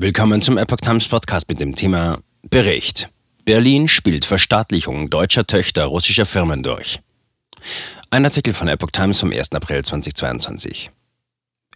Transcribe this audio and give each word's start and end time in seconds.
Willkommen 0.00 0.40
zum 0.40 0.58
Epoch 0.58 0.76
Times 0.76 1.08
Podcast 1.08 1.48
mit 1.48 1.58
dem 1.58 1.74
Thema 1.74 2.20
Bericht. 2.48 3.10
Berlin 3.44 3.88
spielt 3.88 4.24
Verstaatlichung 4.24 5.10
deutscher 5.10 5.44
Töchter 5.44 5.86
russischer 5.86 6.24
Firmen 6.24 6.62
durch. 6.62 7.00
Ein 8.08 8.24
Artikel 8.24 8.54
von 8.54 8.68
Epoch 8.68 8.92
Times 8.92 9.18
vom 9.18 9.32
1. 9.32 9.50
April 9.54 9.84
2022. 9.84 10.92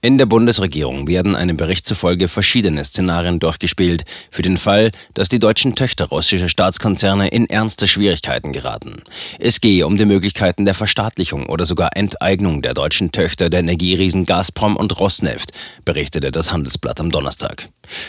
In 0.05 0.19
der 0.19 0.27
Bundesregierung 0.27 1.07
werden 1.07 1.37
einem 1.37 1.57
Bericht 1.57 1.87
zufolge 1.87 2.27
verschiedene 2.27 2.85
Szenarien 2.85 3.39
durchgespielt 3.39 4.03
für 4.33 4.43
den 4.43 4.57
Fall, 4.57 4.91
dass 5.15 5.29
die 5.29 5.39
deutschen 5.39 5.77
Töchter 5.77 6.07
russischer 6.07 6.49
Staatskonzerne 6.49 7.29
in 7.29 7.49
ernste 7.49 7.87
Schwierigkeiten 7.87 8.51
geraten. 8.51 9.05
Es 9.39 9.61
gehe 9.61 9.87
um 9.87 9.97
die 9.97 10.05
Möglichkeiten 10.05 10.65
der 10.65 10.75
Verstaatlichung 10.75 11.47
oder 11.47 11.67
sogar 11.67 11.91
Enteignung 11.95 12.63
der 12.63 12.75
deutschen 12.75 13.13
Töchter 13.13 13.49
der 13.49 13.61
Energieriesen 13.61 14.27
Gazprom 14.27 14.77
und 14.77 14.99
Rosneft, 14.99 15.53
berichtete 15.85 16.33
das 16.33 16.51
Handelsblatt 16.51 16.99
am 16.99 17.13
Donnerstag. 17.13 17.69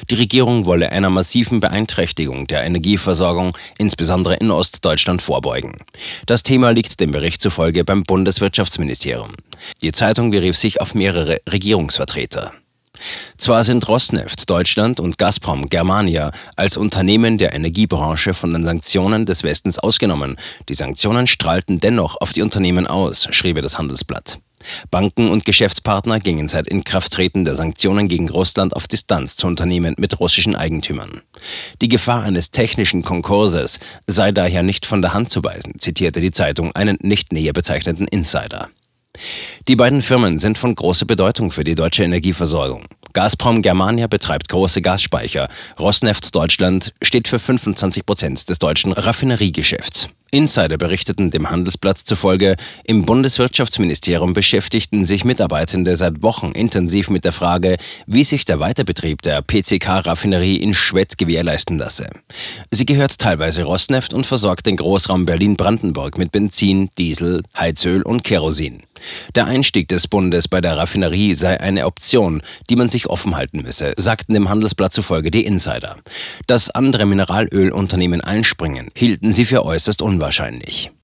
Die 0.09 0.15
Regierung 0.15 0.65
wolle 0.65 0.91
einer 0.91 1.11
massiven 1.11 1.59
Beeinträchtigung 1.59 2.47
der 2.47 2.63
Energieversorgung, 2.63 3.55
insbesondere 3.77 4.37
in 4.37 4.49
Ostdeutschland, 4.49 5.21
vorbeugen. 5.21 5.77
Das 6.25 6.41
Thema 6.41 6.71
liegt 6.71 6.99
dem 6.99 7.11
Bericht 7.11 7.43
zufolge 7.43 7.83
beim 7.83 8.01
Bundeswirtschaftsministerium. 8.01 9.33
Die 9.81 9.91
Zeitung 9.91 10.31
berief 10.31 10.57
sich 10.57 10.81
auf 10.81 10.95
mehrere 10.95 11.37
Regierungsvertreter. 11.83 12.53
Zwar 13.37 13.63
sind 13.63 13.87
Rosneft 13.89 14.49
Deutschland 14.49 14.99
und 14.99 15.17
Gazprom 15.17 15.67
Germania 15.67 16.31
als 16.55 16.77
Unternehmen 16.77 17.37
der 17.37 17.53
Energiebranche 17.53 18.33
von 18.33 18.53
den 18.53 18.63
Sanktionen 18.63 19.25
des 19.25 19.43
Westens 19.43 19.79
ausgenommen, 19.79 20.37
die 20.69 20.75
Sanktionen 20.75 21.27
strahlten 21.27 21.79
dennoch 21.79 22.21
auf 22.21 22.33
die 22.33 22.43
Unternehmen 22.43 22.87
aus, 22.87 23.27
schrieb 23.31 23.61
das 23.61 23.77
Handelsblatt. 23.77 24.39
Banken 24.91 25.29
und 25.29 25.43
Geschäftspartner 25.43 26.21
gingen 26.21 26.47
seit 26.47 26.67
Inkrafttreten 26.67 27.43
der 27.43 27.55
Sanktionen 27.55 28.07
gegen 28.07 28.29
Russland 28.29 28.73
auf 28.73 28.87
Distanz 28.87 29.35
zu 29.35 29.47
Unternehmen 29.47 29.95
mit 29.97 30.21
russischen 30.21 30.55
Eigentümern. 30.55 31.21
Die 31.81 31.89
Gefahr 31.89 32.23
eines 32.23 32.51
technischen 32.51 33.03
Konkurses 33.03 33.79
sei 34.07 34.31
daher 34.31 34.63
nicht 34.63 34.85
von 34.85 35.01
der 35.01 35.13
Hand 35.13 35.31
zu 35.31 35.43
weisen, 35.43 35.79
zitierte 35.79 36.21
die 36.21 36.31
Zeitung 36.31 36.73
einen 36.75 36.97
nicht 37.01 37.33
näher 37.33 37.51
bezeichneten 37.51 38.07
Insider. 38.07 38.69
Die 39.67 39.75
beiden 39.75 40.01
Firmen 40.01 40.39
sind 40.39 40.57
von 40.57 40.75
großer 40.75 41.05
Bedeutung 41.05 41.51
für 41.51 41.63
die 41.63 41.75
deutsche 41.75 42.03
Energieversorgung. 42.03 42.85
Gazprom 43.13 43.61
Germania 43.61 44.07
betreibt 44.07 44.49
große 44.49 44.81
Gasspeicher. 44.81 45.47
Rosneft 45.79 46.33
Deutschland 46.33 46.93
steht 47.01 47.27
für 47.27 47.37
25 47.37 48.05
Prozent 48.05 48.49
des 48.49 48.57
deutschen 48.57 48.91
Raffineriegeschäfts. 48.91 50.09
Insider 50.31 50.79
berichteten 50.79 51.29
dem 51.29 51.51
Handelsblatt 51.51 51.99
zufolge, 51.99 52.55
im 52.85 53.05
Bundeswirtschaftsministerium 53.05 54.33
beschäftigten 54.33 55.05
sich 55.05 55.25
Mitarbeitende 55.25 55.95
seit 55.95 56.23
Wochen 56.23 56.53
intensiv 56.53 57.11
mit 57.11 57.23
der 57.23 57.31
Frage, 57.31 57.77
wie 58.07 58.23
sich 58.23 58.43
der 58.43 58.59
Weiterbetrieb 58.59 59.21
der 59.21 59.43
PCK-Raffinerie 59.43 60.55
in 60.55 60.73
Schwedt 60.73 61.19
gewährleisten 61.19 61.77
lasse. 61.77 62.09
Sie 62.71 62.87
gehört 62.87 63.19
teilweise 63.19 63.63
Rosneft 63.63 64.15
und 64.15 64.25
versorgt 64.25 64.65
den 64.65 64.77
Großraum 64.77 65.25
Berlin-Brandenburg 65.25 66.17
mit 66.17 66.31
Benzin, 66.31 66.89
Diesel, 66.97 67.41
Heizöl 67.55 68.01
und 68.01 68.23
Kerosin. 68.23 68.81
Der 69.35 69.45
Einstieg 69.45 69.87
des 69.87 70.07
Bundes 70.07 70.47
bei 70.47 70.61
der 70.61 70.77
Raffinerie 70.77 71.35
sei 71.35 71.59
eine 71.59 71.85
Option, 71.85 72.41
die 72.69 72.75
man 72.75 72.89
sich 72.89 73.07
offen 73.07 73.35
halten 73.35 73.61
müsse, 73.61 73.93
sagten 73.97 74.33
dem 74.33 74.49
Handelsblatt 74.49 74.93
zufolge 74.93 75.31
die 75.31 75.45
Insider. 75.45 75.97
Dass 76.47 76.69
andere 76.69 77.05
Mineralölunternehmen 77.05 78.21
einspringen, 78.21 78.89
hielten 78.95 79.31
sie 79.31 79.45
für 79.45 79.65
äußerst 79.65 80.01
unwahrscheinlich. 80.01 80.91